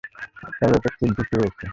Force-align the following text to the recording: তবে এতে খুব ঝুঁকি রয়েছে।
তবে 0.59 0.75
এতে 0.77 0.89
খুব 0.97 1.09
ঝুঁকি 1.17 1.35
রয়েছে। 1.35 1.65